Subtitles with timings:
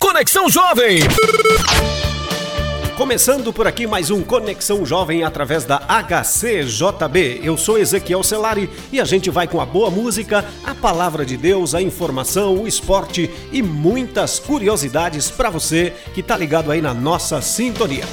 [0.00, 1.00] Conexão Jovem.
[2.96, 7.40] Começando por aqui mais um Conexão Jovem através da HCJB.
[7.42, 11.36] Eu sou Ezequiel Celari e a gente vai com a boa música, a palavra de
[11.36, 16.94] Deus, a informação, o esporte e muitas curiosidades para você que tá ligado aí na
[16.94, 18.04] nossa sintonia.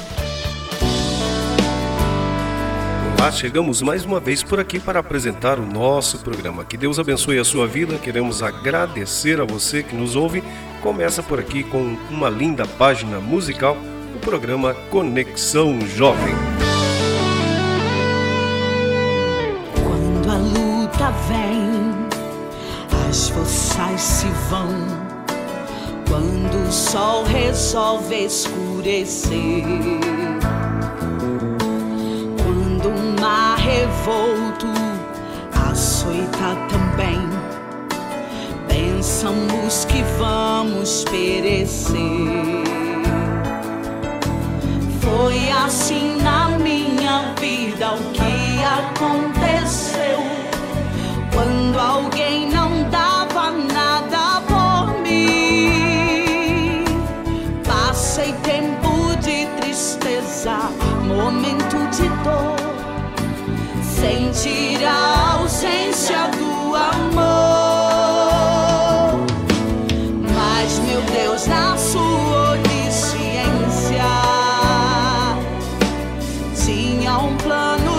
[3.18, 6.62] Olá, chegamos mais uma vez por aqui para apresentar o nosso programa.
[6.62, 7.96] Que Deus abençoe a sua vida.
[7.96, 10.44] Queremos agradecer a você que nos ouve.
[10.84, 13.74] Começa por aqui com uma linda página musical
[14.14, 16.34] o programa Conexão Jovem.
[19.82, 24.68] Quando a luta vem, as forças se vão.
[26.06, 29.64] Quando o sol resolve escurecer.
[32.42, 34.66] Quando o mar revolto
[35.70, 37.33] açoita também.
[39.24, 41.96] Pensamos que vamos perecer.
[45.00, 50.20] Foi assim na minha vida o que aconteceu.
[51.32, 56.84] Quando alguém não dava nada por mim,
[57.66, 60.68] passei tempo de tristeza,
[61.02, 62.56] momento de dor,
[63.82, 65.93] sentir a ausência
[76.64, 77.93] tinha um plano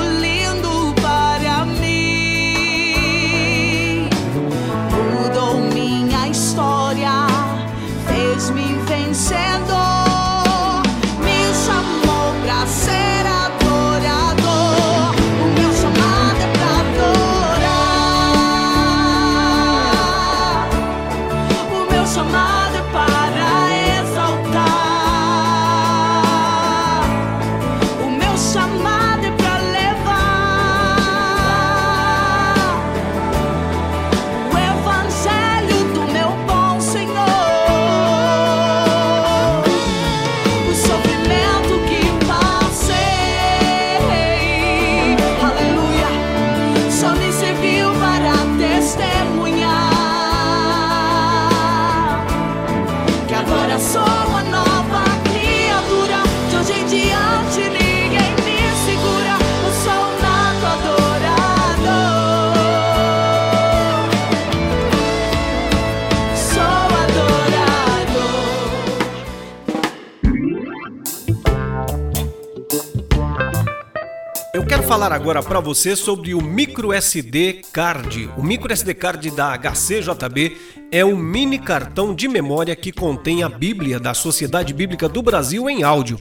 [74.96, 78.30] falar agora para você sobre o micro SD card.
[78.38, 80.56] O micro SD card da HCJB
[80.90, 85.70] é um mini cartão de memória que contém a Bíblia da Sociedade Bíblica do Brasil
[85.70, 86.18] em áudio,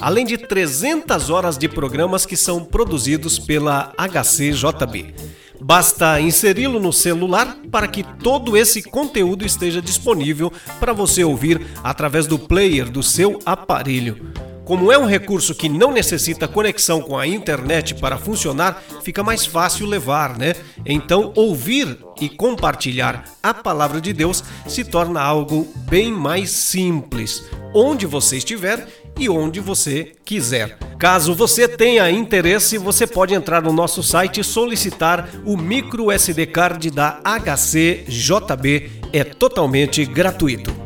[0.00, 5.14] além de 300 horas de programas que são produzidos pela HCJB.
[5.60, 12.26] Basta inseri-lo no celular para que todo esse conteúdo esteja disponível para você ouvir através
[12.26, 14.45] do player do seu aparelho.
[14.66, 19.46] Como é um recurso que não necessita conexão com a internet para funcionar, fica mais
[19.46, 20.54] fácil levar, né?
[20.84, 28.06] Então, ouvir e compartilhar a palavra de Deus se torna algo bem mais simples, onde
[28.06, 30.76] você estiver e onde você quiser.
[30.98, 36.44] Caso você tenha interesse, você pode entrar no nosso site e solicitar o micro SD
[36.46, 38.90] card da HCJB.
[39.12, 40.85] É totalmente gratuito.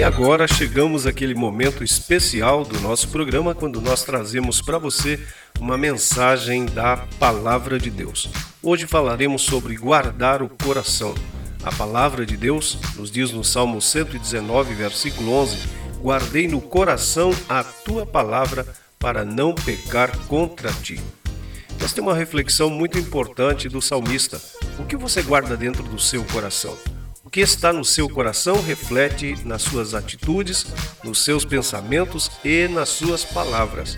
[0.00, 5.20] E agora chegamos àquele momento especial do nosso programa quando nós trazemos para você
[5.60, 8.30] uma mensagem da Palavra de Deus.
[8.62, 11.14] Hoje falaremos sobre guardar o coração.
[11.62, 15.68] A palavra de Deus nos diz no Salmo 119, versículo 11:
[16.00, 18.66] Guardei no coração a tua palavra
[18.98, 20.98] para não pecar contra ti.
[21.78, 24.40] Mas tem uma reflexão muito importante do salmista.
[24.78, 26.74] O que você guarda dentro do seu coração?
[27.30, 30.66] O que está no seu coração reflete nas suas atitudes,
[31.04, 33.96] nos seus pensamentos e nas suas palavras.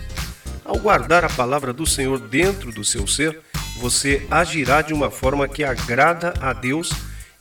[0.63, 3.41] Ao guardar a palavra do Senhor dentro do seu ser,
[3.79, 6.91] você agirá de uma forma que agrada a Deus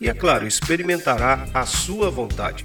[0.00, 2.64] e, é claro, experimentará a sua vontade.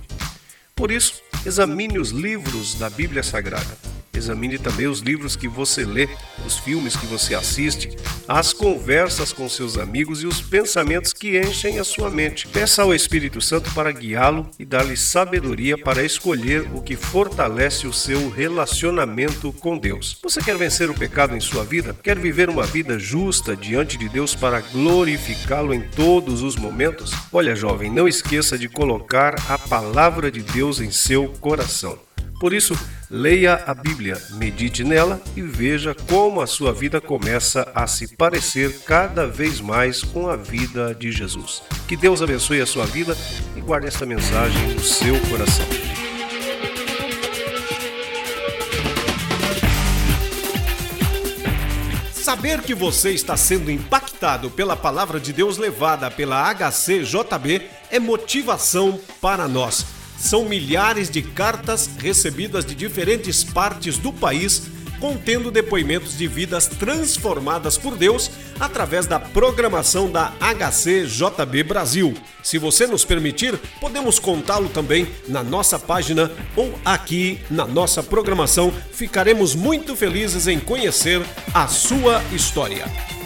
[0.74, 3.78] Por isso, examine os livros da Bíblia Sagrada.
[4.14, 6.08] Examine também os livros que você lê,
[6.46, 7.90] os filmes que você assiste,
[8.28, 12.48] as conversas com seus amigos e os pensamentos que enchem a sua mente.
[12.48, 17.94] Peça ao Espírito Santo para guiá-lo e dar-lhe sabedoria para escolher o que fortalece o
[17.94, 20.20] seu relacionamento com Deus.
[20.22, 21.96] Você quer vencer o pecado em sua vida?
[22.04, 27.14] Quer viver uma vida justa diante de Deus para glorificá-lo em todos os momentos?
[27.32, 31.98] Olha, jovem, não esqueça de colocar a palavra de Deus em seu coração.
[32.40, 32.78] Por isso,
[33.10, 38.80] leia a Bíblia, medite nela e veja como a sua vida começa a se parecer
[38.86, 41.64] cada vez mais com a vida de Jesus.
[41.88, 43.16] Que Deus abençoe a sua vida
[43.56, 45.66] e guarde esta mensagem no seu coração.
[52.12, 59.00] Saber que você está sendo impactado pela palavra de Deus levada pela HCJB é motivação
[59.22, 59.97] para nós.
[60.18, 64.64] São milhares de cartas recebidas de diferentes partes do país,
[65.00, 72.16] contendo depoimentos de vidas transformadas por Deus através da programação da HCJB Brasil.
[72.44, 78.74] Se você nos permitir, podemos contá-lo também na nossa página ou aqui na nossa programação.
[78.92, 81.22] Ficaremos muito felizes em conhecer
[81.54, 83.17] a sua história.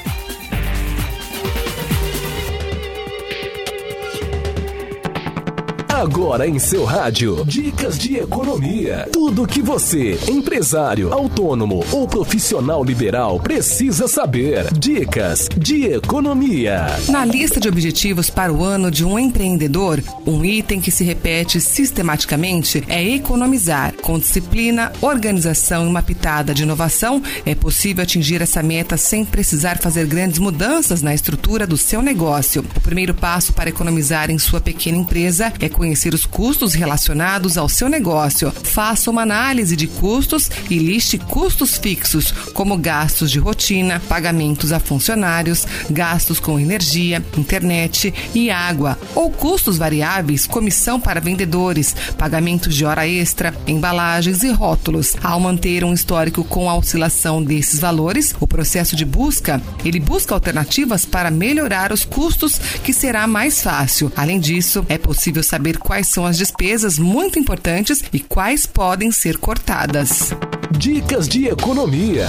[6.01, 9.07] Agora em seu rádio, dicas de economia.
[9.13, 14.73] Tudo que você, empresário, autônomo ou profissional liberal, precisa saber.
[14.73, 16.87] Dicas de economia.
[17.07, 21.61] Na lista de objetivos para o ano de um empreendedor, um item que se repete
[21.61, 23.93] sistematicamente é economizar.
[24.01, 29.77] Com disciplina, organização e uma pitada de inovação, é possível atingir essa meta sem precisar
[29.77, 32.65] fazer grandes mudanças na estrutura do seu negócio.
[32.75, 37.57] O primeiro passo para economizar em sua pequena empresa é conhecer conhecer os custos relacionados
[37.57, 38.49] ao seu negócio.
[38.63, 44.79] Faça uma análise de custos e liste custos fixos, como gastos de rotina, pagamentos a
[44.79, 52.85] funcionários, gastos com energia, internet e água, ou custos variáveis, comissão para vendedores, pagamentos de
[52.85, 55.17] hora extra, embalagens e rótulos.
[55.21, 60.33] Ao manter um histórico com a oscilação desses valores, o processo de busca, ele busca
[60.33, 64.09] alternativas para melhorar os custos, que será mais fácil.
[64.15, 69.37] Além disso, é possível saber quais são as despesas muito importantes e quais podem ser
[69.37, 70.31] cortadas.
[70.77, 72.27] Dicas de economia.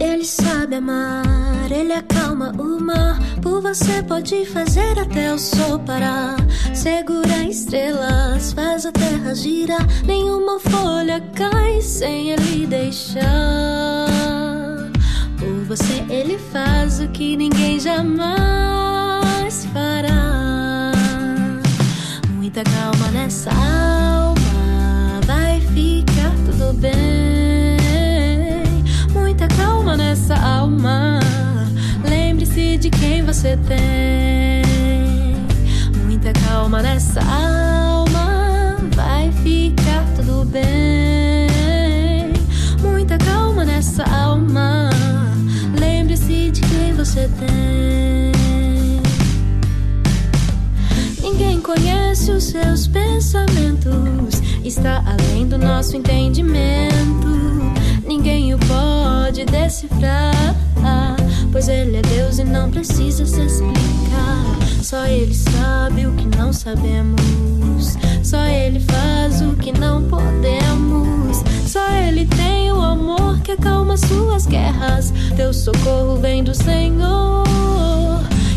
[0.00, 3.18] Ele sabe amar, ele acalma o mar.
[3.40, 6.36] Por você pode fazer até o sol parar.
[6.74, 9.86] Segura estrelas, faz a terra girar.
[10.04, 13.79] Nenhuma folha cai sem ele deixar
[15.70, 20.90] você ele faz o que ninguém jamais fará.
[22.28, 27.76] Muita calma nessa alma, vai ficar tudo bem.
[29.12, 31.20] Muita calma nessa alma,
[32.04, 34.64] lembre-se de quem você tem.
[36.04, 42.32] Muita calma nessa alma, vai ficar tudo bem.
[42.82, 44.89] Muita calma nessa alma
[47.00, 48.30] você tem.
[51.22, 57.26] Ninguém conhece os seus pensamentos, está além do nosso entendimento.
[58.06, 60.54] Ninguém o pode decifrar,
[61.50, 64.44] pois ele é Deus e não precisa se explicar.
[64.82, 69.69] Só ele sabe o que não sabemos, só ele faz o que
[74.00, 75.12] suas guerras.
[75.36, 77.44] Teu socorro vem do Senhor,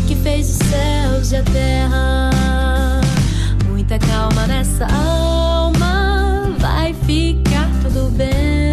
[0.06, 2.30] que fez os céus e a terra.
[3.68, 8.64] Muita calma nessa alma, vai ficar tudo bem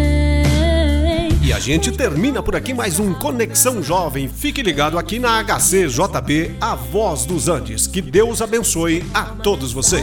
[1.62, 4.26] gente termina por aqui mais um Conexão Jovem.
[4.26, 7.86] Fique ligado aqui na HCJB, a voz dos Andes.
[7.86, 10.02] Que Deus abençoe a todos vocês.